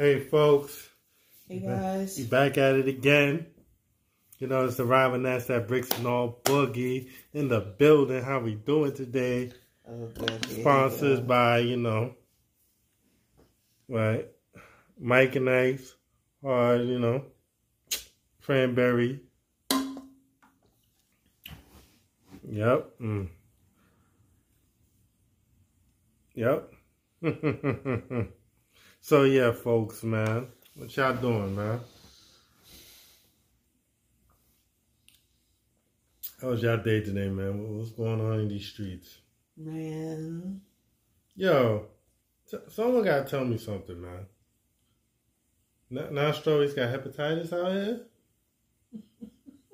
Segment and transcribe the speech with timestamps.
[0.00, 0.88] Hey, folks.
[1.46, 2.16] Hey, guys.
[2.16, 3.44] We back at it again.
[4.38, 8.22] You know, it's the Rival Nazdaq Brixx and all boogie in the building.
[8.22, 9.52] How we doing today?
[9.86, 10.42] Oh, good.
[10.46, 11.24] Sponsored Yeah.
[11.24, 12.14] by, you know,
[13.90, 14.26] right,
[14.98, 15.94] Mike and Ice,
[16.40, 17.26] or, you know,
[18.40, 19.20] Cranberry.
[22.48, 23.00] Yep.
[23.02, 23.28] Mm.
[26.36, 26.72] Yep.
[29.00, 30.48] so, yeah, folks, man.
[30.74, 31.80] What y'all doing, man?
[36.40, 37.76] How was y'all day today, man?
[37.76, 39.18] What's going on in these streets?
[39.58, 40.62] Man.
[41.34, 41.86] Yo,
[42.50, 44.26] t- someone gotta tell me something, man.
[45.90, 48.00] Now, now strawberries got hepatitis out here,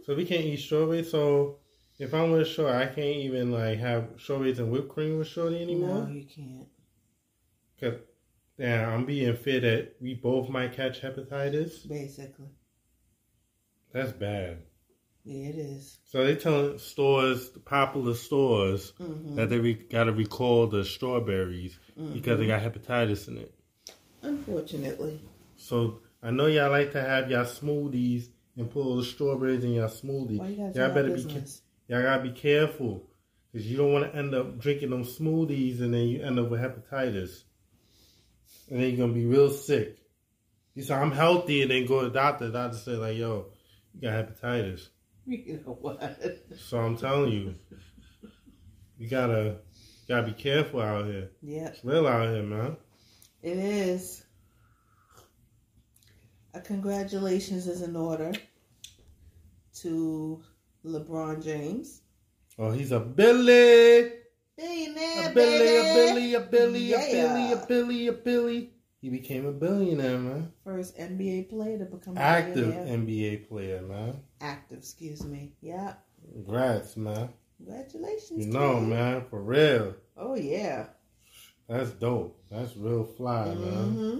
[0.04, 1.10] so we can't eat strawberries.
[1.10, 1.58] So
[1.98, 5.62] if I'm with Short, I can't even like have strawberries and whipped cream with Shorty
[5.62, 6.06] anymore.
[6.06, 6.66] No, you can't.
[7.80, 8.00] Cause
[8.59, 11.87] yeah, I'm being feared that we both might catch hepatitis.
[11.88, 12.46] Basically.
[13.93, 14.59] That's bad.
[15.24, 15.98] Yeah, it is.
[16.04, 19.35] So they telling stores, the popular stores, Mm-hmm.
[19.37, 22.13] that they re- gotta recall the strawberries Mm-hmm.
[22.13, 23.54] because they got hepatitis in it.
[24.23, 25.20] Unfortunately.
[25.57, 29.73] So I know y'all like to have y'all smoothies and put all the strawberries in
[29.73, 30.38] y'all smoothie.
[30.38, 31.23] Why you y'all better be
[31.88, 33.09] y'all gotta be careful
[33.52, 36.51] because you don't want to end up drinking them smoothies and then you end up
[36.51, 37.45] with hepatitis,
[38.68, 39.98] and then you're gonna be real sick.
[40.74, 42.46] You say I'm healthy and then go to the doctor.
[42.46, 43.46] The doctor say like, "Yo,
[43.95, 44.88] you got hepatitis."
[45.28, 46.20] You know what?
[46.56, 47.54] So I'm telling you,
[48.96, 49.56] you gotta
[50.06, 51.30] gotta be careful out here.
[51.42, 51.68] Yeah.
[51.68, 52.76] It's real out here, man.
[53.42, 54.24] it is.
[56.54, 58.32] A congratulations is in order
[59.80, 60.42] to
[60.84, 62.02] LeBron James.
[62.58, 64.12] Oh, he's a Billy.
[64.56, 65.94] Billionaire, A Billy, a baby.
[65.94, 67.53] Billy, a Billy, a Billy, Yeah.
[67.53, 68.72] a Billy, a Billy.
[69.03, 70.53] He became a billionaire, man.
[70.65, 72.75] First NBA player to become Active.
[72.75, 74.22] NBA player, man.
[74.41, 75.53] Active, excuse me.
[75.60, 75.94] Yeah.
[76.32, 77.28] Congrats, man.
[77.58, 78.47] Congratulations.
[78.47, 78.88] You know, kid.
[78.88, 79.94] man, for real.
[80.16, 80.86] Oh, yeah.
[81.69, 82.42] That's dope.
[82.50, 83.56] That's real fly, man.
[83.56, 84.19] Mm-hmm.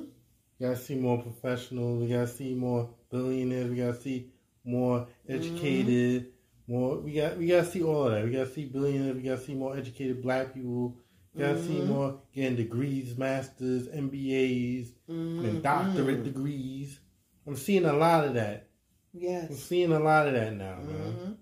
[0.59, 2.03] We gotta see more professionals.
[2.03, 3.71] We gotta see more billionaires.
[3.71, 4.31] We gotta see
[4.65, 6.33] more educated.
[6.69, 6.99] More.
[7.01, 7.37] We got.
[7.39, 8.25] We gotta see all of that.
[8.25, 9.17] We gotta see billionaires.
[9.17, 10.97] We gotta see more educated black people.
[11.35, 11.87] We gotta see Mhm.
[11.87, 15.45] more getting degrees, masters, MBAs, Mm-hmm.
[15.45, 16.99] and doctorate degrees.
[17.47, 18.69] I'm seeing a lot of that.
[19.13, 21.13] Yes, I'm seeing a lot of that now, man.
[21.13, 21.33] Mm-hmm.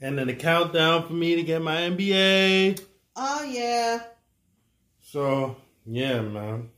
[0.00, 2.78] And then the countdown for me to get my MBA.
[3.16, 4.02] Oh, yeah.
[5.00, 6.70] So yeah, man,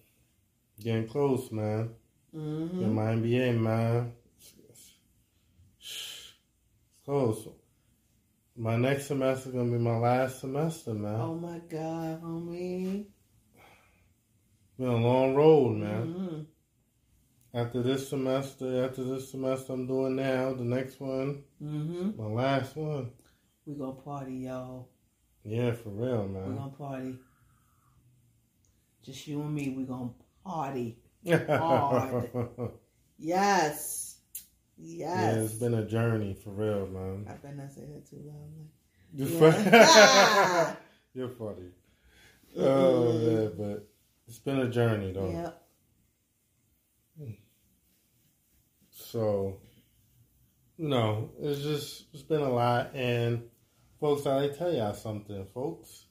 [0.81, 1.95] getting close, man.
[2.33, 2.95] Get Mm-hmm.
[2.95, 4.13] my MBA, man.
[7.01, 7.49] It's close.
[8.57, 11.15] My next semester gonna be my last semester, man.
[11.21, 13.07] Oh, my God, homie.
[14.79, 16.07] Been a long road, man.
[16.07, 16.41] Mm-hmm.
[17.59, 22.21] After this semester, after this semester I'm doing now, the next one, Mm-hmm.
[22.21, 23.11] my last one.
[23.67, 24.89] we going to party, y'all.
[25.45, 26.51] Yeah, for real, man.
[26.51, 27.15] we going to party.
[29.03, 30.99] Just you and me, we going to party.
[31.49, 32.31] Hard.
[33.19, 34.10] Yes.
[34.83, 37.27] Yeah, it's been a journey for real, man.
[37.29, 38.69] I better not say that too loudly.
[39.15, 39.53] You're Yeah.
[40.73, 40.77] funny.
[41.15, 41.71] You're funny.
[42.57, 43.89] Oh yeah, but
[44.27, 45.31] it's been a journey though.
[45.31, 45.51] Yeah.
[48.91, 49.59] So,
[50.79, 53.43] no, it's just it's been a lot, and
[53.99, 56.05] folks, I tell y'all something, folks.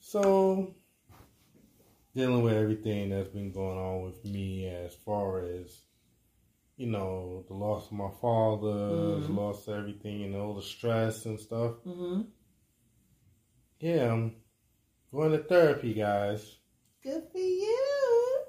[0.00, 0.74] So,
[2.14, 5.82] dealing with everything that's been going on with me, as far as
[6.78, 9.36] you know, the loss of my father, the Mhm.
[9.36, 11.72] loss of everything, and all the stress and stuff.
[11.84, 12.22] Mm-hmm.
[13.80, 14.36] Yeah, I'm
[15.12, 16.56] going to therapy, guys.
[17.02, 18.44] Good for you.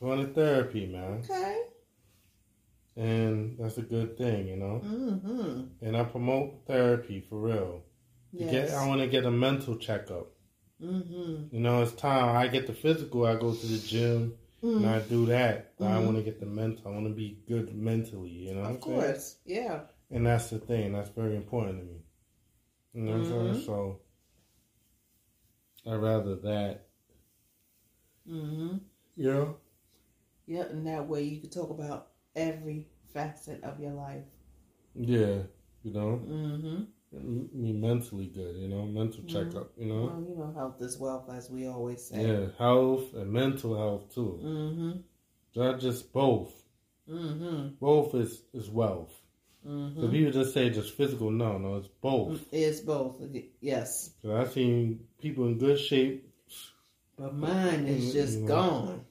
[0.00, 1.62] Going to therapy, man, Okay.
[2.96, 4.80] and that's a good thing, you know.
[4.84, 5.62] Mm-hmm.
[5.84, 7.82] And I promote therapy for real.
[8.32, 8.50] Yes.
[8.50, 10.32] Get, I want to get a mental checkup.
[10.80, 11.54] mm-hmm.
[11.54, 12.36] You know, it's time.
[12.36, 13.26] I get the physical.
[13.26, 15.76] I go to the gym mm I do that.
[15.78, 16.04] But I Mhm.
[16.04, 16.88] want to get the mental.
[16.88, 18.30] I want to be good mentally.
[18.30, 19.00] You know, Of I'm saying?
[19.00, 19.36] course.
[19.44, 19.80] Yeah.
[20.10, 20.92] And that's the thing.
[20.92, 22.02] That's very important to me.
[22.94, 23.54] You know what I'm saying?
[23.54, 23.66] Mhm.
[23.66, 24.00] So
[25.86, 26.88] I'd rather that.
[28.28, 28.78] Mm-hmm.
[29.16, 29.56] You know.
[30.46, 34.24] Yeah, and that way you can talk about every facet of your life.
[34.94, 35.42] Yeah.
[35.82, 36.22] You know.
[36.26, 36.82] Mm-hmm.
[37.12, 38.56] Me mentally good.
[38.56, 38.84] You know.
[38.86, 39.28] Mental Mhm.
[39.28, 39.72] checkup.
[39.78, 40.04] You know.
[40.06, 42.26] Well, you know, health is wealth, as we always say.
[42.26, 42.48] Yeah.
[42.58, 44.38] Health and mental health too.
[44.42, 44.92] Mm-hmm.
[45.56, 46.52] Not just both.
[47.08, 47.74] Mm-hmm.
[47.80, 49.14] Both is is wealth.
[49.66, 50.00] Mm-hmm.
[50.00, 51.30] So people just say just physical.
[51.30, 52.46] No, no, it's both.
[52.52, 53.20] It's both.
[53.60, 54.10] Yes.
[54.22, 56.24] So I've seen people in good shape.
[57.16, 58.48] But mine is Mm, just you know.
[58.48, 59.04] gone.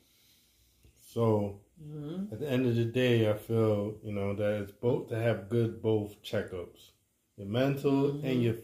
[1.14, 2.34] So Mm-hmm.
[2.34, 5.50] at the end of the day, I feel you know that it's both to have
[5.50, 6.92] good both checkups,
[7.38, 8.24] your mental Mhm.
[8.24, 8.56] and your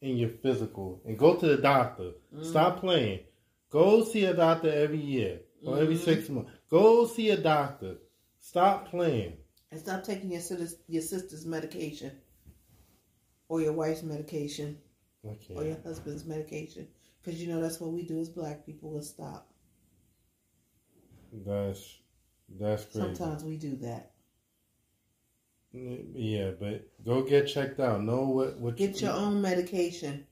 [0.00, 2.14] and your physical, and go to the doctor.
[2.34, 2.42] Mm-hmm.
[2.42, 3.20] Stop playing.
[3.70, 6.04] Go see a doctor every year or every Mhm.
[6.04, 6.50] six months.
[6.68, 7.98] Go see a doctor.
[8.40, 9.36] Stop playing.
[9.70, 12.20] And stop taking your sister's, your sister's medication
[13.48, 14.82] or your wife's medication
[15.24, 15.54] Okay.
[15.54, 16.88] or your husband's medication.
[17.22, 18.90] Because you know that's what we do as black people.
[18.90, 19.54] We'll stop.
[21.32, 21.98] That's
[22.48, 22.98] that's crazy.
[23.14, 24.11] Sometimes we do that.
[25.72, 28.02] Yeah, but go get checked out.
[28.02, 30.26] Know what what Get you, your own medication.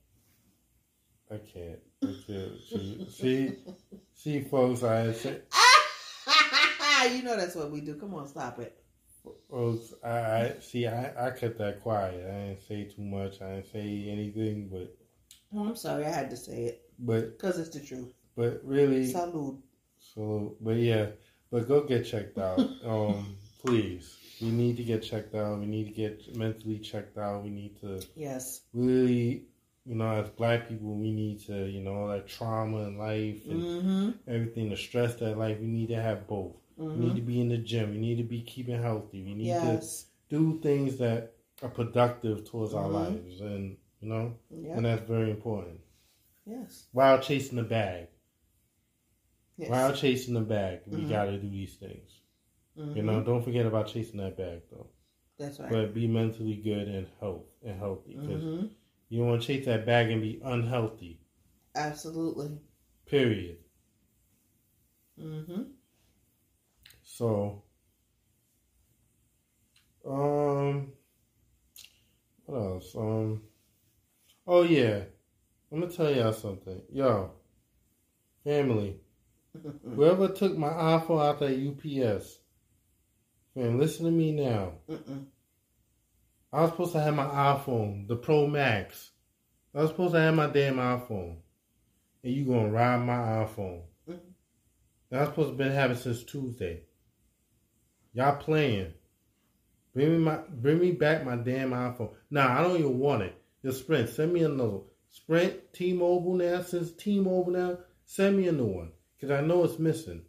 [1.31, 1.79] I can't.
[2.03, 2.59] I can't.
[2.69, 3.55] See, see,
[4.13, 4.83] see, folks.
[4.83, 5.41] I say,
[7.15, 7.95] you know that's what we do.
[7.95, 8.83] Come on, stop it.
[9.49, 9.93] folks.
[10.03, 10.85] I, I see.
[10.87, 12.23] I, I kept that quiet.
[12.25, 13.41] I didn't say too much.
[13.41, 14.69] I didn't say anything.
[14.71, 14.95] But
[15.53, 18.13] Oh, I'm sorry, I had to say it but because it's the truth.
[18.35, 19.11] but really.
[19.11, 19.59] Salud.
[19.99, 21.07] So, but yeah,
[21.51, 22.59] but go get checked out.
[22.85, 24.17] Um, please.
[24.41, 25.59] We need to get checked out.
[25.59, 27.43] We need to get mentally checked out.
[27.43, 28.61] We need to Yes.
[28.73, 29.45] really,
[29.85, 33.61] you know, as black people, we need to, you know, that trauma in life and
[33.61, 34.09] Mm-hmm.
[34.27, 35.59] everything, the stress that life.
[35.59, 36.55] We need to have both.
[36.77, 37.15] We need Mm-hmm.
[37.15, 37.91] to be in the gym.
[37.91, 39.21] We need to be keeping healthy.
[39.23, 40.05] We need Yes.
[40.29, 42.93] to do things that are productive towards our Mhm.
[42.93, 44.77] lives, and you know, Yeah.
[44.77, 45.79] and that's very important.
[46.47, 46.87] Yes.
[46.91, 48.07] While chasing the bag,
[49.57, 49.69] Yes.
[49.69, 51.09] while chasing the bag, we Mhm.
[51.09, 52.20] got to do these things.
[52.77, 52.95] Mhm.
[52.95, 54.87] You know, don't forget about chasing that bag though.
[55.37, 55.69] That's right.
[55.71, 58.67] But be mentally good and health and healthy because hmm
[59.09, 61.19] you don't want to chase that bag and be unhealthy.
[61.75, 62.59] Absolutely.
[63.05, 63.57] Period.
[65.19, 65.61] Mm-hmm.
[67.03, 67.63] So,
[70.05, 70.93] um,
[72.45, 72.95] what else?
[72.95, 73.41] Um,
[74.47, 75.03] oh yeah,
[75.71, 77.31] I'm gonna tell y'all something, yo,
[78.43, 78.99] family.
[79.95, 82.40] Whoever took my iPhone out that UPS,
[83.53, 84.73] fam, listen to me now.
[84.89, 85.25] Mm-mm.
[86.53, 89.11] I was supposed to have my iPhone, the Pro Max.
[89.73, 91.37] I was supposed to have my damn iPhone,
[92.23, 93.15] and you gonna ride my
[93.45, 93.83] iPhone?
[94.07, 94.19] Mhm.
[95.09, 96.83] That's supposed to been having since Tuesday.
[98.13, 98.93] Y'all playing?
[99.93, 102.13] Bring me my, bring me back my damn iPhone.
[102.29, 103.35] Nah, I don't even want it.
[103.63, 104.69] Your Sprint, send me another.
[104.69, 104.85] one.
[105.09, 109.79] Sprint, T-Mobile now, since T-Mobile now, send me a new one, cause I know it's
[109.79, 110.23] missing.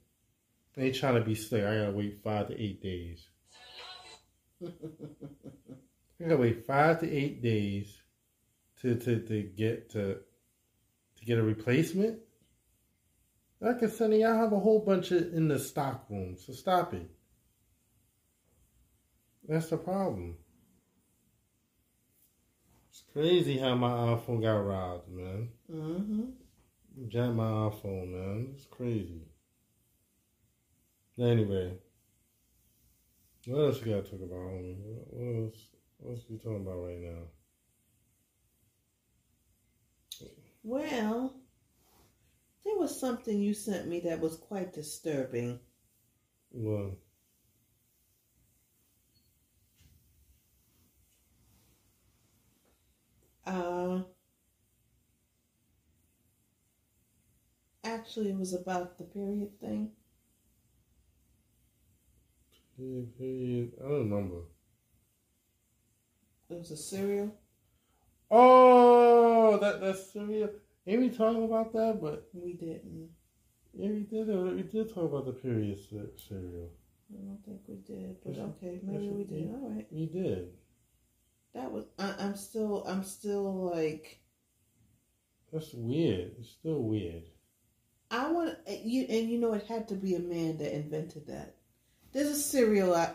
[0.76, 1.64] Ain't trying to be slick.
[1.64, 3.28] I gotta wait five to eight days.
[4.64, 4.68] I
[6.20, 7.94] gotta wait five to eight days
[8.80, 12.20] to to, to get to to get a replacement.
[13.60, 16.94] Like I said, y'all have a whole bunch of in the stock room, so stop
[16.94, 17.08] it.
[19.46, 20.36] That's the problem.
[22.88, 25.48] It's crazy how my iPhone got robbed, man.
[25.70, 27.08] Mm-hmm.
[27.08, 28.48] Jacked my iPhone, man.
[28.54, 29.22] It's crazy.
[31.18, 31.78] Anyway,
[33.46, 34.76] what else we gotta talk about, homie?
[35.10, 35.66] What else?
[35.98, 37.22] What else we talking about right now?
[40.64, 41.34] Well,
[42.64, 45.60] there was something you sent me that was quite disturbing.
[46.52, 46.98] Well,
[53.46, 54.02] Uh,
[57.84, 59.92] actually, it was about the period thing.
[62.82, 63.72] Period, period.
[63.80, 64.36] I don't remember.
[66.50, 67.34] It was a cereal.
[68.30, 70.50] Oh, that that's serious.
[70.86, 71.98] Ain't we talking about that?
[72.00, 73.10] But We didn't.
[73.74, 74.28] yeah, we did.
[74.30, 76.70] uh, We did talk about the period ce- cereal.
[77.12, 79.28] I don't think we did, but okay, maybe we did.
[79.28, 79.54] did.
[79.54, 79.86] All right.
[79.90, 80.48] We did.
[81.54, 81.84] That was.
[81.98, 82.84] I, I'm still.
[82.86, 84.18] I'm still like.
[85.52, 86.32] That's weird.
[86.38, 87.24] It's still weird.
[88.10, 91.56] I want you, and you know, it had to be a man that invented that.
[92.12, 93.06] There's a cereal,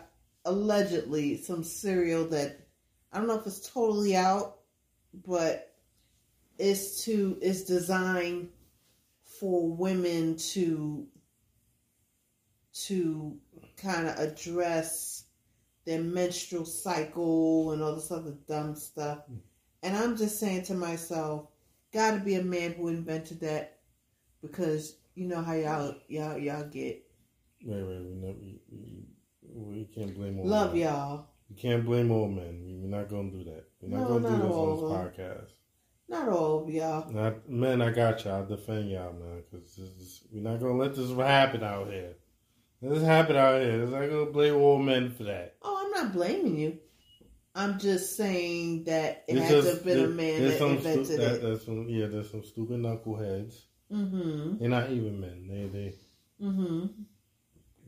[0.44, 2.66] allegedly, some cereal that
[3.12, 4.58] I don't know if it's totally out,
[5.26, 5.74] but
[6.58, 8.48] it's to it's designed
[9.22, 11.06] for women to
[12.86, 13.36] to
[13.76, 15.24] kind of address
[15.84, 19.20] their menstrual cycle and all this other dumb stuff.
[19.26, 19.36] Hmm.
[19.82, 21.46] And I'm just saying to myself,
[21.92, 23.78] got to be a man who invented that
[24.42, 27.07] because you know how y'all y'all y'all get.
[27.64, 28.02] Wait, wait.
[28.02, 28.38] We never.
[28.38, 29.04] We,
[29.52, 30.46] we, can't blame all.
[30.46, 30.82] Love men.
[30.82, 31.26] y'all.
[31.48, 32.62] You can't blame all men.
[32.64, 33.64] We- We're not gonna do that.
[33.80, 35.50] We're not No, gonna not do this all on this podcast.
[36.10, 37.10] Not all of y'all.
[37.12, 37.82] Not men.
[37.82, 38.34] I got y'all.
[38.36, 39.42] I'll defend y'all, man.
[39.50, 42.14] Because we're not gonna let this happen out here.
[42.80, 43.82] This happen out here.
[43.82, 45.56] It's not gonna blame all men for that.
[45.62, 46.78] Oh, I'm not blaming you.
[47.54, 51.34] I'm just saying that it It's to just- been a man that invented stu- that-
[51.36, 51.42] it.
[51.42, 53.62] there's some, yeah, there's some stupid knuckleheads.
[53.92, 54.58] Mm-hmm.
[54.58, 55.48] They're not even men.
[55.48, 55.94] They they
[56.40, 56.86] Mm-hmm.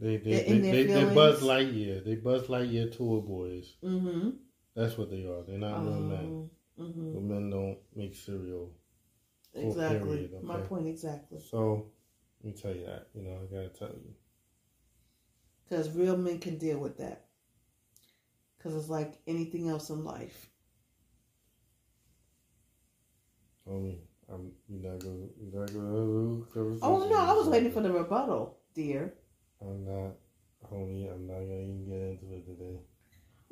[0.01, 1.15] They they they, they, they?
[1.15, 2.03] Buzz Lightyear.
[2.05, 3.75] They Buzz Lightyear tour boys.
[3.85, 4.31] Mm-hmm.
[4.75, 5.43] That's what they are.
[5.47, 6.51] They're not real men.
[6.79, 8.73] hmm Real men don't make cereal.
[9.55, 9.99] Exactly.
[9.99, 11.41] period, My point exactly.
[11.41, 11.91] So
[12.43, 13.09] let me tell you that.
[13.15, 14.15] You know, I gotta tell you.
[15.69, 17.27] Because real men can deal with that.
[18.57, 20.49] Because it's like anything else in life.
[23.69, 23.99] Homie,
[24.33, 28.59] I'm you're not gonna you're not gonna Oh no, I was waiting for the rebuttal,
[28.75, 29.15] dear.
[29.71, 30.15] I'm not
[30.71, 32.81] homie, I'm not gonna even get into it today.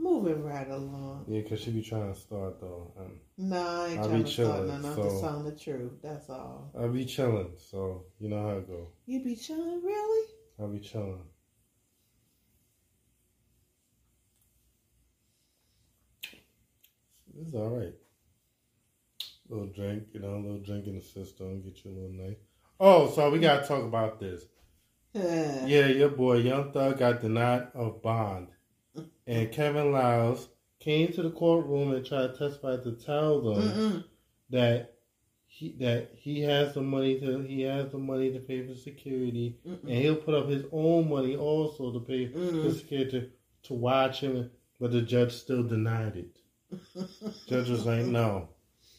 [0.01, 1.25] Moving right along.
[1.29, 2.93] Yeah, cause she be trying to start though.
[2.99, 4.87] Um, Nah, I ain't I'll trying be to start chilling, nothing.
[4.87, 5.93] I'm so- just telling the truth.
[6.03, 6.71] That's all.
[6.79, 8.89] I'll be chilling, so you know how it go.
[9.07, 10.29] You be chilling, really?
[10.61, 11.23] I'll be chilling.
[17.35, 17.95] This is all right.
[19.49, 22.37] Little drink, you know, a little drink in the system, get you a little nice.
[22.81, 24.43] Oh, so we gotta talk about this.
[25.12, 25.67] Yeah.
[25.67, 28.49] Yeah, your boy Young Thug got denied of bond,
[29.27, 30.49] and Kevin Liles
[30.81, 34.05] came to the courtroom and tried to testify to tell them Mm-mm.
[34.50, 34.95] that
[35.47, 39.57] he that he has the money to he has the money to pay for security,
[39.67, 39.83] Mm-mm.
[39.83, 42.77] and he'll put up his own money also to pay for Mm.
[42.79, 43.31] security to,
[43.65, 44.50] to watch him.
[44.81, 46.38] But the judge still denied it.
[47.49, 48.50] Judge was like, "No,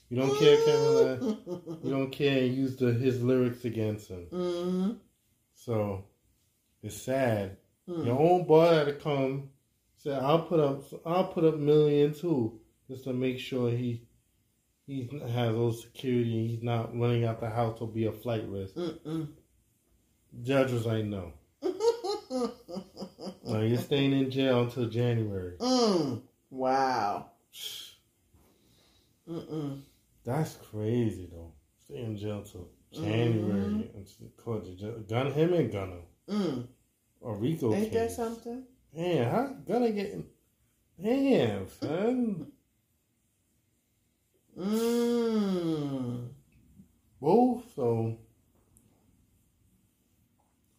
[0.10, 0.94] you don't care, Kevin.
[0.96, 1.38] Liles.
[1.84, 4.26] You don't care." And used the, his lyrics against him.
[4.32, 4.92] Mm-hmm.
[5.66, 6.06] So
[6.82, 7.58] it's sad.
[7.88, 8.06] Mm.
[8.06, 9.50] Your own boy had to come.
[9.98, 10.84] Said I'll put up.
[11.06, 14.04] I'll put up million too, just to make sure he
[14.88, 16.40] he has those security.
[16.40, 18.76] and He's not running out the house or be a flight risk.
[18.76, 19.28] Mm-mm.
[20.42, 25.58] Judge was like, no, no, you're staying in jail until January.
[25.60, 26.22] mm.
[26.52, 27.32] Wow.
[29.30, 29.82] Mm-mm.
[30.24, 31.52] That's crazy though.
[31.84, 33.92] Stay in jail till January.
[33.96, 36.68] Until court the judge- Gun him and Gunna Mm.
[37.22, 38.16] or RICO Ain't that case.
[38.16, 38.64] something?
[38.94, 40.26] Man, how Gunna getting?
[41.02, 42.52] Damn, son.
[44.58, 46.30] Mm.
[47.22, 47.64] both.
[47.76, 48.18] So,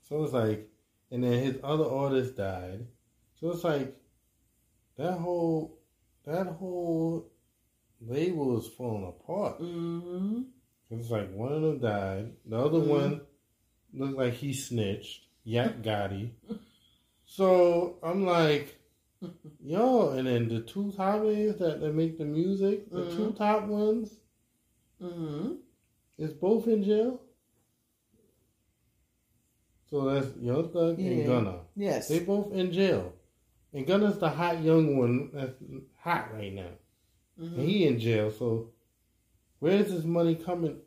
[0.02, 0.69] so it's like,
[1.11, 2.87] and then his other artist died.
[3.40, 3.97] So it's like
[4.97, 5.79] that whole
[6.25, 7.31] that whole
[8.00, 9.61] label is falling apart.
[9.61, 10.43] Mm-hmm.
[10.91, 12.87] It's like one of them died, the other Mhm.
[12.89, 13.21] one
[13.95, 15.27] looked like he snitched.
[15.45, 16.31] Yak Gotti.
[17.25, 18.77] So I'm like,
[19.63, 23.37] yo, and then the two top ones that, that make the music, the two Mhm.
[23.37, 24.17] top ones,
[25.01, 25.55] Mm-hmm.
[26.19, 27.21] is both in jail.
[29.89, 31.11] So that's Young Thug Yeah.
[31.11, 31.61] and Gunna.
[31.75, 32.09] Yes.
[32.09, 33.13] They both in jail.
[33.73, 35.57] And Gunna's the hot young one that's
[35.99, 36.71] hot right now.
[37.41, 37.59] Mhm.
[37.59, 38.73] And he in jail, so
[39.61, 40.81] where's this money coming?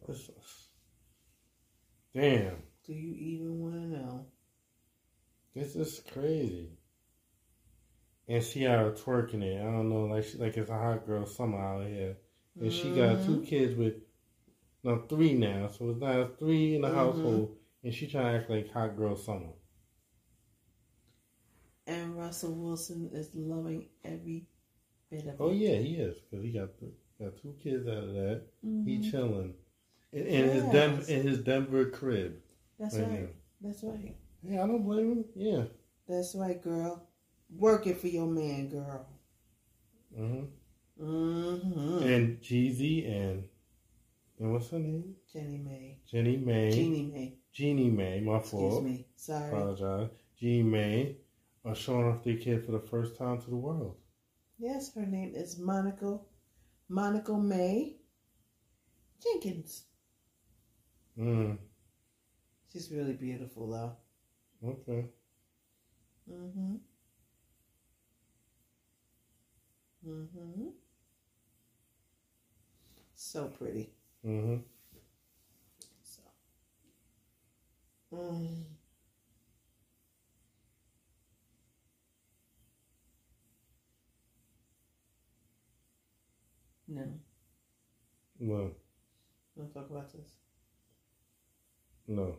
[2.13, 2.57] Damn.
[2.85, 4.25] Do you even want to know?
[5.55, 6.71] This is crazy.
[8.27, 9.61] And Ciara twerking it.
[9.61, 12.17] I don't know, like she, like it's a hot girl summer out here.
[12.59, 13.95] And she got two kids with
[14.83, 16.93] no three now, so it's now three in the Mhm.
[16.93, 19.53] household, and she trying to act like hot girl summer.
[21.87, 24.47] And Russell Wilson is loving every
[25.09, 25.49] bit of Oh it.
[25.49, 28.43] Oh yeah, he is because he got th- got two kids out of that.
[28.65, 28.87] Mhm.
[28.87, 29.53] He chilling
[30.11, 32.41] in, in his Denver in his Denver crib.
[32.79, 33.35] That's right right.
[33.61, 34.15] That's right.
[34.43, 35.25] Yeah, I don't blame him.
[35.35, 35.63] Yeah.
[36.07, 37.07] That's right, girl.
[37.57, 39.05] Working for your man, girl.
[40.15, 40.43] hmm
[41.01, 42.03] Mm-hmm.
[42.03, 43.43] And Jeezy and
[44.39, 45.15] and what's her name?
[45.31, 45.97] Jenny May.
[46.09, 46.71] Jenny May.
[46.71, 47.33] Jeannie Mai.
[47.51, 48.19] Jeannie Mai.
[48.19, 48.73] My fault.
[48.73, 49.05] Excuse me.
[49.15, 49.47] Sorry.
[49.51, 50.09] Apologize.
[50.39, 51.15] Jeannie Mai
[51.65, 53.95] are showing off their kid for the first time to the world.
[54.59, 56.25] Yes, her name is Monaco
[56.93, 57.95] Monaco Mai
[59.19, 59.85] Jenkins.
[61.17, 61.57] Mm.
[62.71, 63.95] She's really beautiful though.
[64.63, 65.09] Okay.
[66.31, 66.75] Mm-hmm.
[70.07, 70.67] Mm-hmm.
[73.15, 73.89] So pretty.
[74.23, 74.57] Mm-hmm.
[76.03, 76.21] So.
[78.13, 78.72] Mm.
[86.93, 87.19] No,
[88.39, 88.71] No.
[89.57, 90.37] don't talk about this.
[92.07, 92.37] No.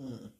[0.00, 0.30] Mm.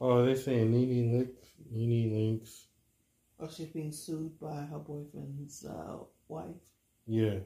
[0.00, 1.46] Oh, they're saying NeNe Leakes.
[1.70, 2.66] NeNe Leakes.
[3.40, 6.54] Oh, she's being sued by her boyfriend's uh, wife.
[7.06, 7.38] Yeah.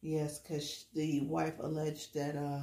[0.00, 2.62] Yes, because the wife alleged that uh,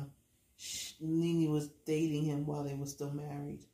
[0.60, 3.66] sh- Nene was dating him while they were still married.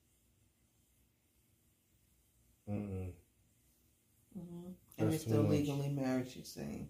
[2.69, 3.13] Mm-mm.
[4.37, 4.71] Mm-hmm.
[4.97, 5.51] That's they're still much.
[5.51, 6.29] legally married.
[6.29, 6.89] She's saying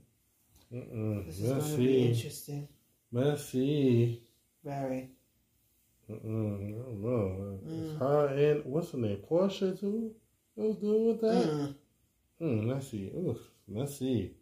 [0.73, 1.25] Mm-mm.
[1.27, 2.69] this is going to be interesting.
[3.11, 4.23] Messy.
[4.63, 5.11] Very.
[6.09, 6.69] Mm-mm.
[6.69, 7.59] I don't know.
[7.79, 7.99] It's Mm.
[7.99, 9.17] her and what's her name?
[9.29, 10.15] Porsha too.
[10.55, 11.49] Who's doing with that?
[11.49, 11.75] Mm,
[12.41, 13.11] Mm, messy.
[13.15, 14.35] Oof, messy.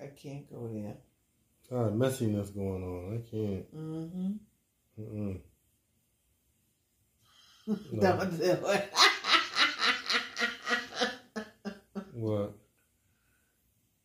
[0.00, 0.96] I can't go there.
[1.70, 3.14] Right, messiness going on.
[3.14, 3.74] I can't.
[3.74, 4.32] Mm-hmm.
[5.00, 5.40] Mm-mm.
[7.92, 8.00] No.
[8.00, 8.94] Don't do it.
[12.12, 12.54] What?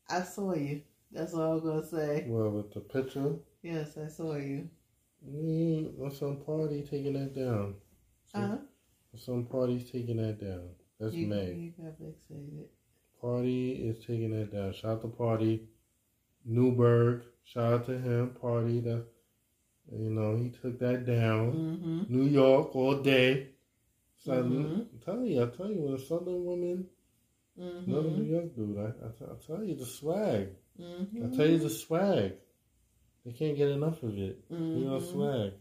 [0.10, 0.82] I saw you.
[1.12, 2.25] That's all I'm gonna say.
[2.27, 3.36] What with the picture?
[3.63, 4.68] Yes, I saw you.
[5.27, 7.75] Mm, or some party taking that down.
[8.25, 8.58] Some, Uh-huh.
[9.18, 10.70] some party's taking that down.
[11.00, 11.53] That's You, May.
[11.53, 12.65] you got fixated.
[13.22, 14.74] Party is taking that down.
[14.74, 15.70] Shout out to Party.
[16.46, 17.24] Newberg.
[17.43, 18.29] Shout out to him.
[18.41, 18.79] Party.
[18.81, 19.03] That
[19.91, 21.51] you know he took that down.
[21.53, 22.03] Mm-hmm.
[22.15, 23.48] New York all day.
[24.24, 24.88] Southern, Mhm.
[25.01, 26.86] I tell you, I tell you, when a Southern woman,
[27.57, 28.31] another New Mm-hmm.
[28.33, 30.50] York dude, I, I, t- I tell you the swag.
[30.79, 31.25] Mm-hmm.
[31.25, 32.33] I tell you the swag.
[33.25, 34.48] They can't get enough of it.
[34.51, 34.77] mm-hmm.
[34.77, 35.53] You know, swag.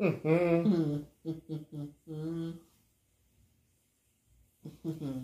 [0.00, 1.28] Mm-hmm.
[1.28, 2.50] Mm-hmm.
[4.86, 5.18] Mm-hmm.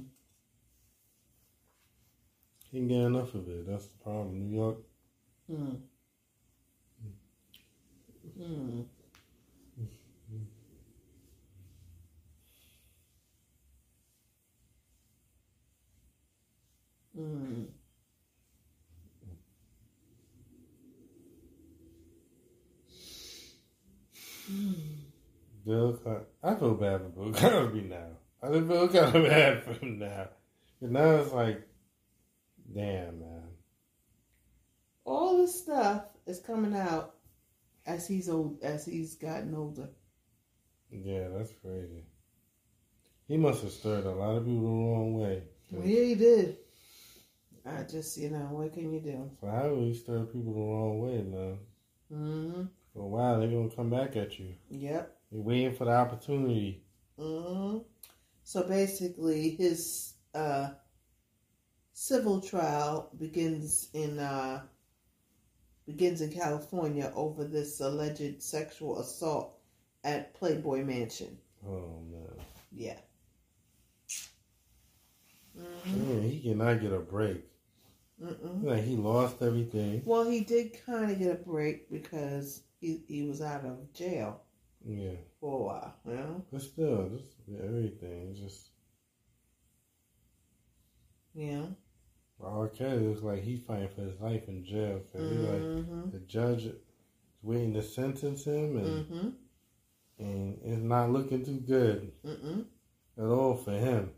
[2.70, 3.66] Can't get enough of it.
[3.66, 4.38] That's the problem.
[4.38, 4.76] New York.
[25.64, 26.00] Bill.
[26.42, 28.06] I feel bad for Bill Cosby now.
[28.42, 30.28] I feel kind of bad for him now.
[30.80, 31.68] And now it's like,
[32.72, 33.59] damn, man.
[35.10, 37.16] All this stuff is coming out
[37.84, 39.88] as he's old, as he's gotten older.
[40.88, 42.04] Yeah, that's crazy.
[43.26, 45.42] He must have stirred a lot of people the wrong way.
[45.72, 46.58] Well, yeah, he did.
[47.66, 49.28] I just, you know, what can you do?
[49.40, 52.16] So how he stir people the wrong way now?
[52.16, 52.62] Mm-hmm.
[52.94, 54.54] For a while, they're gonna come back at you.
[54.70, 55.16] Yep.
[55.32, 56.84] You're waiting for the opportunity.
[57.18, 57.78] hmm
[58.44, 60.68] So basically, his uh,
[61.94, 64.62] civil trial begins in uh,
[65.92, 69.58] begins in California over this alleged sexual assault
[70.04, 71.38] at Playboy Mansion.
[71.66, 72.44] Oh man.
[72.72, 72.98] Yeah.
[75.56, 77.44] hmm Man, he cannot get a break.
[78.22, 78.64] Mm-mm.
[78.64, 80.02] Like he lost everything.
[80.04, 84.42] Well, he did kind of get a break because he he was out of jail
[84.84, 85.16] Yeah.
[85.40, 85.94] for a while.
[86.06, 86.44] You know.
[86.52, 88.34] But still, just everything.
[88.34, 88.70] Just
[91.34, 91.66] Yeah.
[92.46, 92.68] R.
[92.68, 96.10] Kelly looks like he's fighting for his life in jail because Mm-hmm.
[96.10, 96.74] the judge is
[97.42, 99.28] waiting to sentence him and Mm-hmm.
[100.18, 102.64] and it's not looking too good Mm-mm.
[103.18, 104.10] at all for him.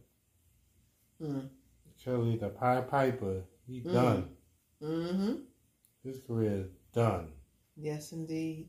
[1.23, 1.49] Mm.
[2.05, 3.93] Kelly, the Pied Piper, he's Mm.
[3.93, 4.29] done.
[4.83, 5.33] Mm-hmm.
[6.05, 7.29] His career is done.
[7.77, 8.69] Yes, indeed.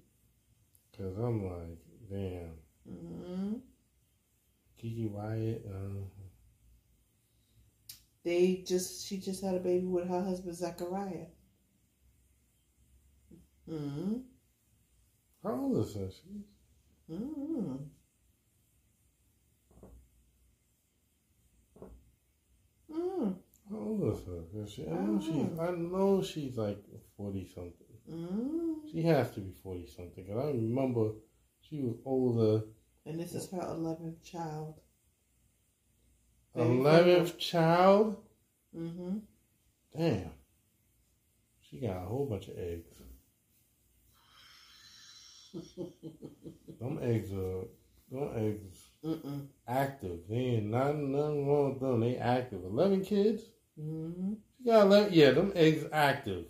[0.97, 2.51] Cause I'm like, damn,
[2.89, 3.53] Mm-hmm.
[4.81, 5.65] KeKe Wyatt.
[5.65, 6.03] Uh,
[8.23, 11.27] They just she just had a baby with her husband Zachariah.
[13.69, 14.17] Mm-hmm.
[15.43, 15.91] how old is?
[15.93, 16.43] She's
[17.11, 17.75] Mm-hmm.
[22.91, 23.35] Mm.
[23.69, 24.67] how old is her?
[24.67, 25.59] she, I know she's.
[25.59, 26.79] I know she's like
[27.17, 27.73] forty something.
[28.09, 28.89] Mm.
[28.91, 30.25] She has to be forty something.
[30.25, 31.11] Cause I remember
[31.61, 32.65] she was older.
[33.05, 34.79] And this is her eleventh child.
[36.55, 38.17] Eleventh child.
[38.77, 39.17] Mm-hmm.
[39.97, 40.31] Damn.
[41.61, 42.89] She got a whole bunch of eggs.
[46.79, 47.65] Them eggs are.
[48.11, 49.47] Them eggs Mm-mm.
[49.67, 50.19] active.
[50.29, 51.99] They ain't nothing, nothing wrong with them.
[52.01, 52.63] They active.
[52.63, 53.41] Eleven kids.
[53.79, 54.33] Mm-hmm.
[54.57, 55.13] She got eleven.
[55.13, 56.45] Yeah, them eggs active.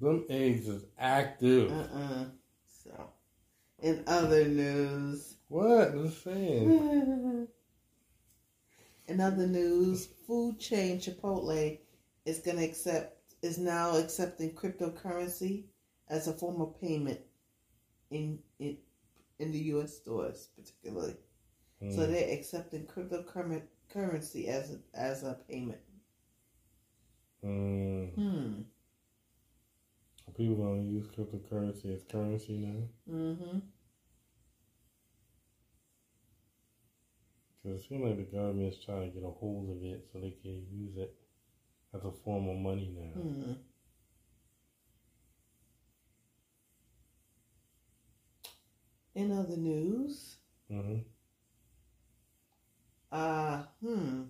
[0.00, 1.72] Them eggs is active.
[1.72, 2.24] Uh-uh.
[2.84, 3.10] So,
[3.80, 5.88] in other news, What?
[5.88, 7.48] I'm saying.
[9.08, 11.78] in other news, food chain Chipotle
[12.26, 15.64] is going to accept is now accepting cryptocurrency
[16.08, 17.20] as a form of payment
[18.10, 18.78] in in
[19.38, 19.96] in the U.S.
[19.96, 21.16] stores, particularly.
[21.88, 22.06] So Hmm.
[22.06, 25.80] they're accepting cryptocurrency as a, as a payment.
[27.42, 28.06] Hmm.
[28.14, 28.62] Hmm.
[30.36, 32.88] People don't use cryptocurrency as currency now.
[33.10, 33.58] Mm-hmm.
[37.68, 40.20] Because it seems like the government is trying to get a hold of it so
[40.20, 41.14] they can use it
[41.94, 43.20] as a form of money now.
[43.20, 43.52] Mm-hmm.
[49.14, 50.36] In other news,
[50.70, 51.00] mm-hmm.
[53.12, 54.22] uh, hmm.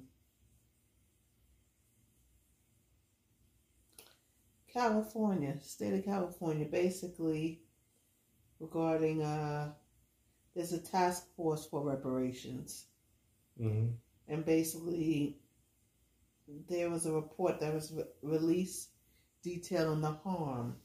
[4.72, 7.61] California, state of California, basically
[8.59, 9.72] regarding uh,
[10.57, 12.88] there's a task force for reparations.
[13.61, 13.88] Mm-hmm.
[14.29, 15.38] and basically
[16.68, 18.90] there was a report that was re- released
[19.42, 20.77] detailing the harm,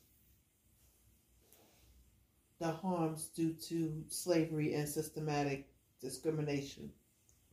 [2.59, 5.67] the harms due to slavery and systematic
[6.01, 6.91] discrimination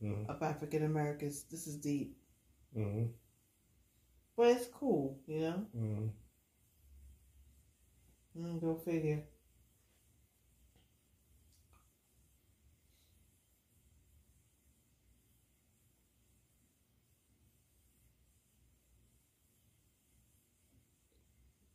[0.03, 0.29] Mm-hmm.
[0.29, 1.43] of African Americans.
[1.43, 2.17] This is deep,
[2.75, 3.11] Mm-hmm.
[4.35, 5.65] but it's cool, you know.
[5.75, 6.07] Mm-hmm.
[8.37, 9.23] Mm, go figure.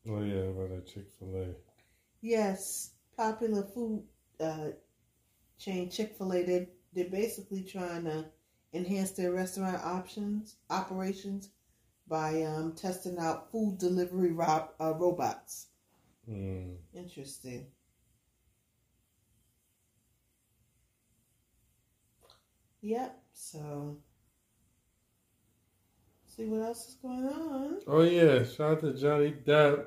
[0.09, 1.47] Oh yeah, about that Chick Fil A.
[2.21, 4.05] Yes, popular food
[4.41, 4.69] uh,
[5.59, 6.43] chain Chick Fil A.
[6.45, 8.27] They they're basically trying to
[8.73, 11.51] enhance their restaurant options operations
[12.09, 15.69] by um, testing out food delivery ro- uh, robots.
[16.31, 16.77] Mm.
[16.95, 17.67] Interesting.
[22.83, 23.23] Yep.
[23.33, 23.99] So,
[26.27, 27.79] see what else is going on.
[27.87, 29.87] Oh yeah, shout out to Johnny Depp.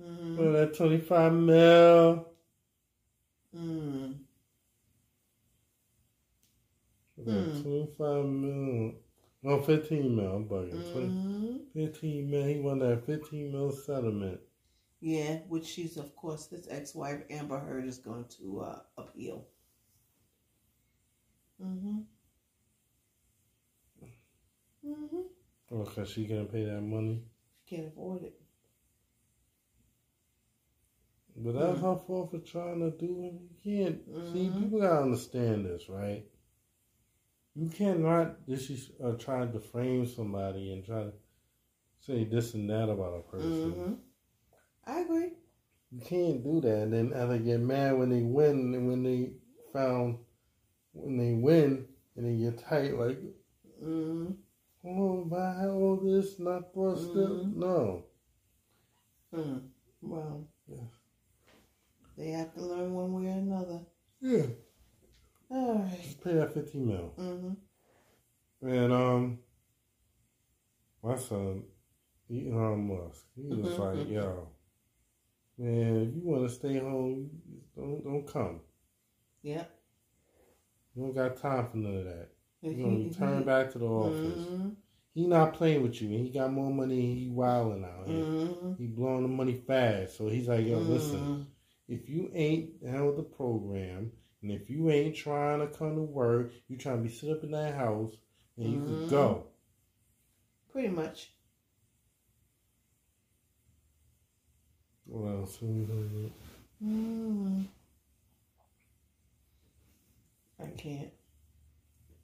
[0.00, 0.52] Mm-hmm.
[0.52, 2.28] That twenty five mil.
[3.56, 4.18] Mm.
[7.18, 8.92] That twenty five mil.
[9.42, 10.32] No, fifteen mil.
[10.32, 10.92] I'm bugging.
[10.92, 12.44] 20, hmm 15 mil.
[12.44, 14.40] He won that fifteen mil settlement.
[15.00, 19.46] Yeah, which she's of course his ex-wife Amber Heard is going to uh, appeal.
[21.62, 21.98] Mm-hmm.
[24.86, 25.20] Mm-hmm.
[25.70, 27.22] Oh, cause she gonna pay that money.
[27.68, 28.40] Can't afford it.
[31.40, 31.82] But that's Mm.
[31.82, 33.32] her fault for trying to do it.
[33.34, 34.48] You can't see.
[34.48, 34.62] Mhm.
[34.62, 36.24] People gotta understand this, right?
[37.54, 41.12] You cannot this is uh, try to frame somebody and try to
[42.00, 43.72] say this and that about a person.
[43.72, 43.94] Mm-hmm.
[44.86, 45.32] I agree.
[45.90, 49.32] You can't do that and then either get mad when they win and when they
[49.72, 50.18] found
[50.92, 53.18] when they win and then get tight like
[53.82, 54.32] Mm-hmm.
[54.84, 57.14] oh buy all this not busted.
[57.14, 57.54] Mhm.
[57.54, 58.04] No.
[59.32, 59.58] Hmm.
[60.02, 60.84] Well, Yeah.
[62.18, 63.80] They have to learn one way or another.
[64.20, 64.46] Yeah.
[65.50, 66.02] All right.
[66.02, 67.12] Just pay that fifteen mil.
[67.18, 68.68] Mm-hmm.
[68.68, 69.38] And um,
[71.02, 71.62] my son,
[72.30, 73.78] Elon Musk, he was Mhm.
[73.98, 74.48] like, "Yo,
[75.56, 77.30] man, if you want to stay home,
[77.76, 78.60] don't don't come.
[79.42, 79.70] Yep.
[80.94, 82.28] You don't got time for none of that.
[82.60, 82.82] You Mm-hmm.
[82.82, 84.38] know, return back to the office.
[84.48, 84.68] Mm-hmm.
[85.14, 87.14] He not playing with you, and he got more money.
[87.14, 88.06] He wilding out.
[88.08, 88.74] Mm-hmm.
[88.74, 90.16] He blowing the money fast.
[90.16, 91.42] So he's like, "Yo, listen, Mm-hmm.
[91.88, 96.02] If you ain't down with the program, and if you ain't trying to come to
[96.02, 98.12] work, you trying to be sit up in that house,
[98.56, 98.86] and you Mhm.
[99.00, 99.46] could go."
[100.70, 101.32] Pretty much.
[105.06, 105.56] What else?
[105.58, 106.26] Mm-hmm.
[106.84, 107.66] Mm.
[110.60, 111.10] I can't.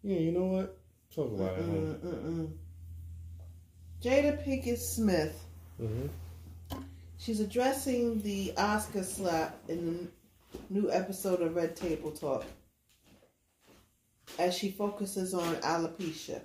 [0.03, 0.79] Yeah, you know what?
[1.15, 1.65] Talk about it.
[1.65, 2.53] Mm-mm, mm-mm.
[4.03, 5.47] Jada Pinkett Smith.
[5.81, 6.09] Mm-hmm.
[7.25, 10.11] She's addressing the Oscar slap in
[10.53, 12.45] the new episode of Red Table Talk
[14.39, 16.43] as she focuses on alopecia.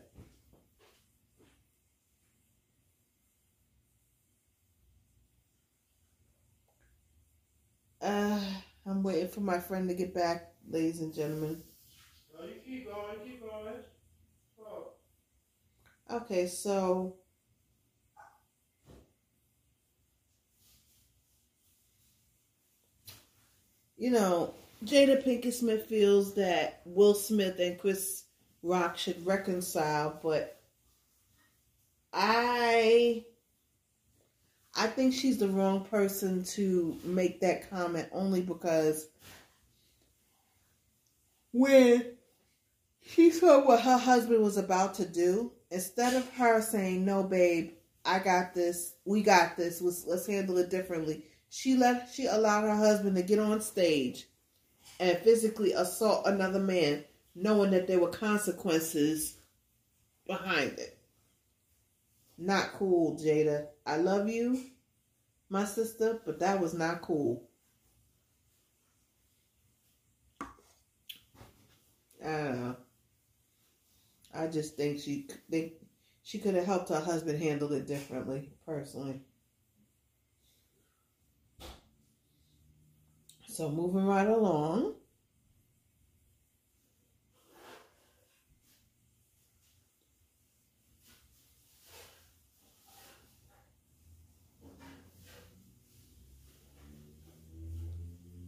[8.01, 8.39] Uh,
[8.85, 11.61] I'm waiting for my friend to get back, ladies and gentlemen.
[12.33, 13.75] No, you keep going, keep going.
[14.65, 14.93] Oh.
[16.09, 17.18] Okay, so
[23.99, 28.23] you know, Jada Pinkett Smith feels that Will Smith and Chris
[28.63, 30.59] Rock should reconcile, but
[32.13, 33.25] I
[34.75, 39.07] I think she's the wrong person to make that comment only because
[41.51, 42.05] when
[43.05, 47.71] she saw what her husband was about to do, instead of her saying, No, babe,
[48.05, 52.63] I got this, we got this, let's, let's handle it differently, she let she allowed
[52.63, 54.27] her husband to get on stage
[54.99, 57.03] and physically assault another man,
[57.35, 59.37] knowing that there were consequences
[60.27, 60.97] behind it.
[62.37, 63.67] Not cool, Jada.
[63.85, 64.61] I love you,
[65.49, 67.49] my sister, but that was not cool.
[72.23, 72.75] I don't know.
[74.33, 75.73] I just think she think
[76.21, 79.21] she could have helped her husband handle it differently, personally.
[83.59, 84.93] So moving right along.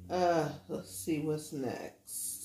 [0.09, 2.40] Uh, let's see what's next.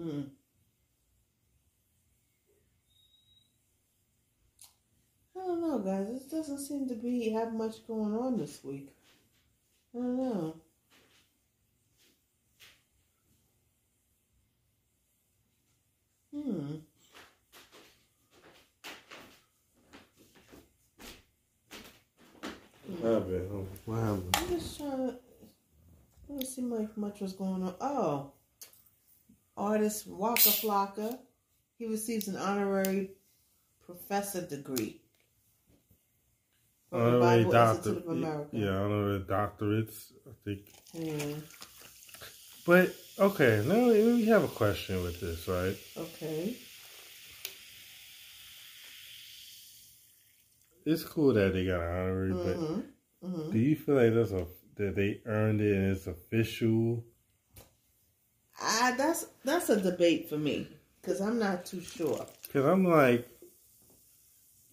[0.00, 0.20] Hmm.
[5.36, 6.08] I don't know, guys.
[6.08, 8.94] This doesn't seem to be have much going on this week.
[9.94, 10.56] I don't know.
[16.34, 16.76] Hmm.
[23.00, 23.68] What happened?
[23.84, 24.34] What happened?
[24.34, 25.14] I'm just trying to.
[26.26, 27.74] Doesn't seem like much was going on.
[27.82, 28.32] Oh,
[29.60, 31.18] artist Waka Flocka.
[31.78, 33.10] He receives an honorary
[33.86, 35.00] professor degree
[36.92, 37.90] Honorary doctor.
[37.90, 38.48] Institute of America.
[38.52, 40.60] Yeah, honorary doctorates, I think.
[40.92, 41.36] Yeah.
[42.66, 45.76] But okay, now we have a question with this, right?
[45.96, 46.56] Okay.
[50.84, 52.80] It's cool that they got an honorary, but Mm-hmm.
[53.26, 53.50] Mm-hmm.
[53.52, 54.46] do you feel like that's a
[54.76, 57.04] that they earned it and it's official?
[58.60, 60.68] Ah, that's that's a debate for me
[61.00, 62.26] because I'm not too sure.
[62.46, 63.26] Because I'm like,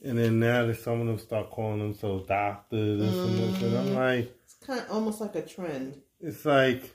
[0.04, 3.88] and then now that some of them start calling themselves doctors, and this, and I'm
[3.88, 3.96] Mhm.
[3.96, 6.02] like, It's kind of almost like a trend.
[6.20, 6.94] it's like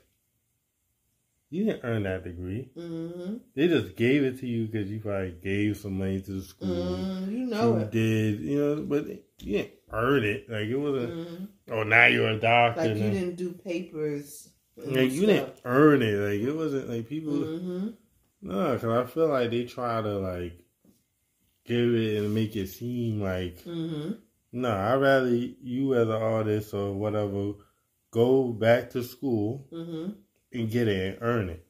[1.51, 2.71] you didn't earn that degree.
[2.77, 3.37] Mm-hmm.
[3.55, 6.69] They just gave it to you because you probably gave some money to the school.
[6.69, 7.91] Mm, you know you it.
[7.91, 9.19] did, you know, but you
[9.59, 10.49] didn't earn it.
[10.49, 11.13] Like it wasn't.
[11.15, 11.49] Mhm.
[11.71, 12.81] Oh, now you're a doctor.
[12.83, 14.49] Like you didn't do papers.
[14.77, 16.15] Like you didn't earn it.
[16.15, 17.33] Like it wasn't like people.
[17.35, 17.89] Mm-hmm.
[18.43, 20.59] No, because I feel like they try to like
[21.65, 24.13] give it and make it seem like Mm-hmm.
[24.53, 24.71] no.
[24.77, 27.53] I'd rather you as an artist or whatever
[28.11, 30.13] go back to school Mm-hmm.
[30.53, 31.67] and get it and earn it.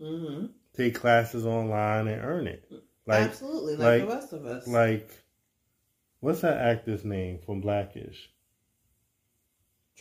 [0.00, 0.46] Mm-hmm.
[0.76, 2.64] Take classes online and earn it.
[3.06, 4.66] Like Absolutely, like, like- the rest of us.
[4.66, 5.10] like
[6.20, 8.30] what's that actor's name from Blackish?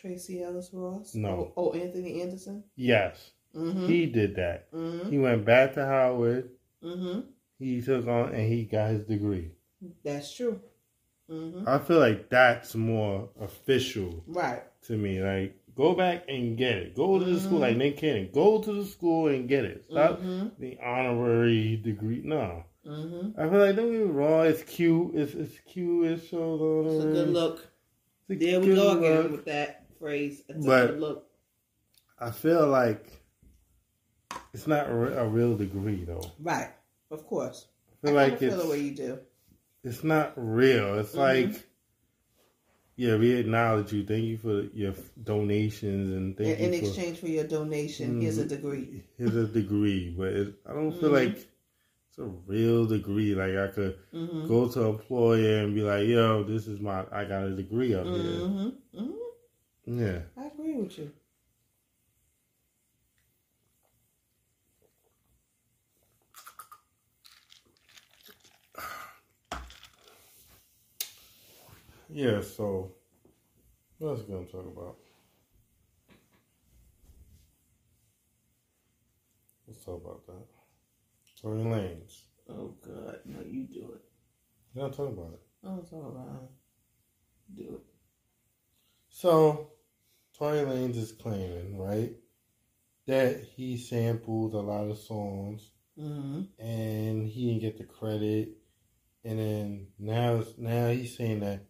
[0.04, 1.16] Tracee Ellis Ross.
[1.16, 1.54] No.
[1.56, 2.64] Oh, oh, Anthony Anderson.
[2.76, 3.88] Yes, Mm-hmm.
[3.88, 4.72] he did that.
[4.74, 5.10] mm-hmm.
[5.12, 6.50] He went back to Howard.
[6.84, 7.20] Mm-hmm.
[7.60, 9.52] He took on and he got his degree.
[10.04, 10.60] That's true.
[11.30, 11.70] Mm-hmm.
[11.70, 14.64] I feel like that's more official Right.
[14.88, 15.22] to me.
[15.22, 16.96] Like, go back and get it.
[16.96, 17.62] Go to the school Mhm.
[17.62, 18.30] like Nick Cannon.
[18.34, 19.86] Go to the school and get it.
[19.86, 20.48] Stop Mm-hmm.
[20.60, 22.22] the honorary degree.
[22.26, 23.40] No, Mm-hmm.
[23.40, 24.46] I feel like don't get me wrong.
[24.48, 25.12] It's cute.
[25.16, 26.06] It's it's cute.
[26.08, 27.68] It shows on It's a good look.
[28.28, 30.42] It's There we go again with that phrase.
[30.50, 31.30] It's But- a look.
[32.20, 33.06] I feel like
[34.54, 36.24] it's not a, a real degree though.
[36.40, 36.70] Right.
[37.12, 37.68] Of course.
[38.04, 39.20] I feel I like it's feel the way you do.
[39.84, 41.00] it's not real.
[41.00, 41.18] It's Mhm.
[41.28, 41.68] like.
[42.96, 44.06] Yeah, we acknowledge you.
[44.06, 48.38] Thank you for your donations and thank In, in for exchange for your donation, here's
[48.38, 49.04] a degree.
[49.18, 51.14] Here's a degree, but it, I don't feel Mhm.
[51.14, 53.34] like it's a real degree.
[53.34, 54.48] Like I could Mm-hmm.
[54.48, 57.96] go to an employer and be like, "Yo, this is my I got a degree
[57.96, 58.70] up here." Mm-hmm.
[59.00, 59.23] Mm-hmm.
[59.86, 61.12] Yeah, I agree with you.
[72.10, 72.42] yeah.
[72.42, 72.92] So
[73.98, 74.98] what else we gonna talk about?
[79.68, 80.46] Let's talk about that.
[81.42, 82.22] Tory Lanez.
[82.50, 84.02] Oh God, no, you do it.
[84.74, 85.42] You don't talk about it.
[85.66, 86.50] Oh, it's all right.
[87.56, 87.93] Do it.
[89.16, 89.70] So,
[90.36, 92.14] Tory Lanez is claiming, right,
[93.06, 96.42] that he sampled a lot of songs Mm-hmm.
[96.58, 98.58] and he didn't get the credit.
[99.24, 101.66] And then now, now he's saying that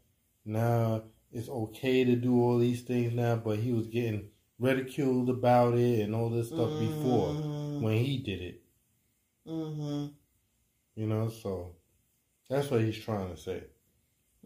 [0.45, 1.03] now
[1.34, 4.29] it's okay to do all these things now, but he was getting
[4.60, 7.82] ridiculed about it and all this stuff before Mm-hmm.
[7.82, 8.62] when he did it.
[9.45, 10.06] Mm-hmm.
[10.95, 11.75] You know, so
[12.49, 13.63] that's what he's trying to say.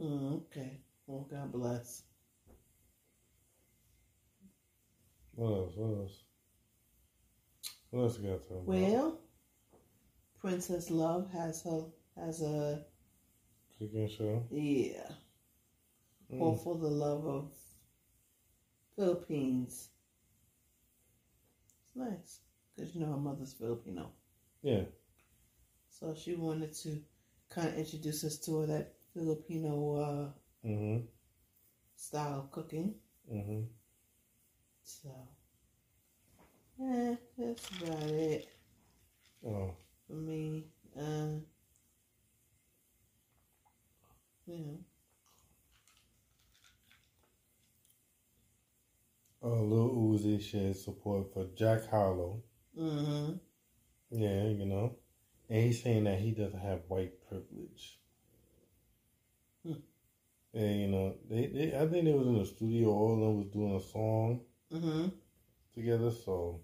[0.01, 0.79] Mm, okay.
[1.05, 2.01] Well, God bless.
[5.37, 5.73] What else?
[5.77, 6.23] What else?
[7.91, 8.53] What else we got to?
[8.65, 9.19] Well,
[10.41, 11.85] Princess Love has her
[12.17, 12.83] has a
[13.79, 14.43] Cooking show.
[14.49, 15.11] yeah.
[16.33, 16.41] Mm.
[16.41, 17.51] All for the love of
[18.95, 19.89] Philippines.
[21.85, 22.39] It's nice
[22.75, 24.11] because you know her mother's Filipino.
[24.63, 24.85] Yeah.
[25.89, 26.99] So she wanted to
[27.49, 31.05] kind of introduce us to that Filipino uh, Mm-hmm.
[31.95, 32.95] style of cooking.
[33.31, 33.61] Mm-hmm.
[34.87, 35.09] So,
[36.79, 38.47] yeah, that's about it
[39.43, 39.75] Oh.
[40.07, 40.65] for me.
[40.95, 41.39] Uh,
[44.47, 44.79] you know,
[49.41, 52.43] Uh, Lil Uzi shared support for Jack Harlow.
[52.77, 53.33] mm-hmm.
[54.11, 54.97] Yeah, you know.
[55.49, 57.99] And he's saying that he doesn't have white privilege.
[59.63, 59.73] Hmm.
[60.53, 63.37] And, you know, they, they I think they was in the studio, all of them
[63.37, 64.41] was doing a song
[64.73, 65.07] Mm-hmm.
[65.73, 66.61] together, so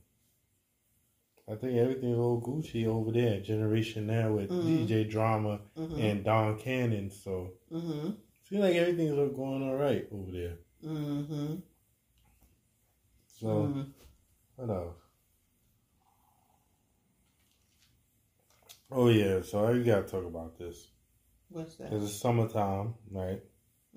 [1.50, 4.88] I think everything's all Gucci over there, Generation Now with Mhm.
[4.88, 6.00] DJ Drama Mm-hmm.
[6.00, 8.12] and Don Cannon, so mm-hmm.
[8.44, 10.58] seems like everything's going all right over there.
[10.84, 11.56] Mm-hmm.
[13.28, 13.82] So, mm-hmm.
[14.56, 14.98] what else?
[18.92, 20.88] Oh, yeah, so I gotta talk about this.
[21.50, 21.92] What's that?
[21.94, 23.42] It's summertime, right?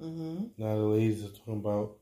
[0.02, 0.44] Mm-hmm.
[0.58, 1.96] Now the ladies are talking about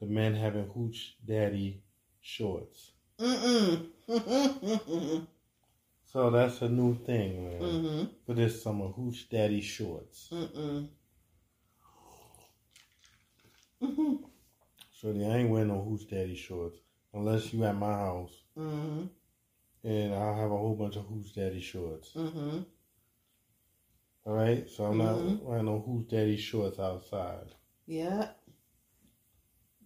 [0.00, 1.82] the men having hooch daddy
[2.20, 2.92] shorts.
[3.18, 3.86] Mm-mm.
[4.08, 5.18] Mm-hmm.
[6.10, 7.60] So that's a new thing, man.
[7.60, 8.04] Mm-hmm.
[8.24, 10.30] For this summer, hooch daddy shorts.
[10.32, 10.88] Mm-mm.
[13.82, 14.14] Mm-hmm.
[15.00, 16.78] So I ain't wearing no hooch daddy shorts
[17.14, 19.02] unless you at my house Mm-hmm.
[19.84, 22.10] and I'll have a whole bunch of hooch daddy shorts.
[22.16, 22.58] Mm-hmm.
[24.24, 27.54] All right, so I'm not wearing no hooch daddy shorts outside.
[27.86, 28.30] Yeah.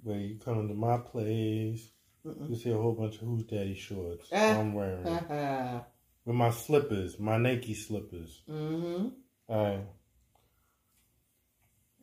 [0.04, 1.88] But you come to my place,
[2.26, 2.50] Mm-mm.
[2.50, 4.28] you see a whole bunch of who's daddy shorts.
[4.32, 4.58] Ah.
[4.58, 5.78] I'm wearing mm-hmm.
[6.24, 8.42] with my slippers, my Nike slippers.
[8.48, 9.12] All
[9.48, 9.86] right.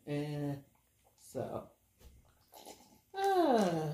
[0.08, 0.58] And
[1.20, 1.64] so.
[3.16, 3.90] Ah.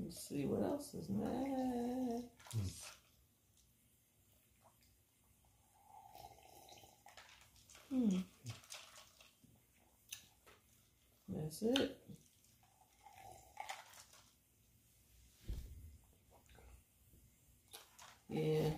[0.00, 2.24] Let's see what else is next.
[7.90, 8.08] Hmm.
[11.28, 11.96] That's it.
[18.28, 18.70] Yeah.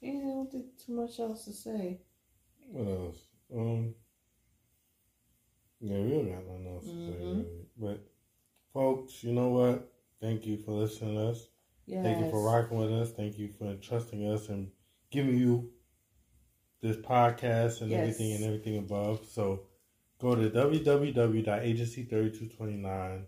[0.00, 2.00] Yeah, I don't think too much else to say.
[2.70, 3.26] What else?
[3.54, 3.94] Um.
[5.80, 6.96] Yeah, we don't got nothing else to say.
[6.96, 7.20] Mhm.
[7.20, 7.66] Really.
[7.76, 8.00] But,
[8.72, 9.92] folks, you know what?
[10.20, 11.48] Thank you for listening to us.
[11.86, 12.02] Yes.
[12.04, 13.12] Thank you for rocking with us.
[13.12, 14.70] Thank you for trusting us and
[15.10, 15.72] giving you
[16.80, 18.00] this podcast and Yes.
[18.00, 19.26] everything and everything above.
[19.26, 19.66] So
[20.18, 23.26] go to www.agency3229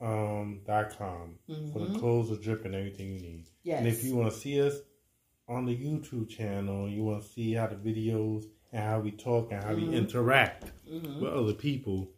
[0.00, 1.38] um, com
[1.72, 1.98] for the Mhm.
[1.98, 3.48] clothes, the drip, and everything you need.
[3.62, 3.78] Yes.
[3.78, 4.80] And if you want to see us
[5.48, 9.52] on the YouTube channel, you want to see how the videos and how we talk
[9.52, 9.88] and how Mhm.
[9.90, 11.20] we interact Mhm.
[11.20, 12.10] with other people,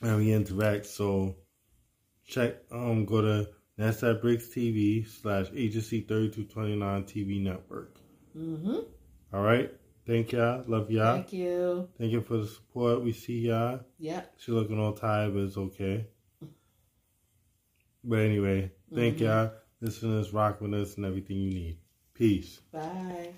[0.00, 0.86] and we interact.
[0.86, 1.34] So
[2.24, 7.98] check, um, go to Nazdaq Brixx TV slash Agency thirty two twenty nine TV network.
[8.36, 8.84] Mhm.
[9.32, 9.72] All right,
[10.06, 11.88] thank y'all, love y'all, Thank you.
[11.98, 13.02] thank you for the support.
[13.02, 13.80] We see y'all.
[13.98, 14.22] Yeah.
[14.38, 16.06] She looking all tired, but it's okay.
[18.02, 19.20] But anyway, thank Mhm.
[19.20, 19.52] y'all.
[19.80, 21.78] Listeners, rock with us and everything you need.
[22.14, 22.60] Peace.
[22.72, 23.32] Bye.